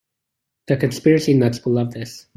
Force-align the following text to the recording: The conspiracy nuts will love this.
The 0.65 0.77
conspiracy 0.77 1.35
nuts 1.35 1.63
will 1.63 1.73
love 1.73 1.91
this. 1.93 2.25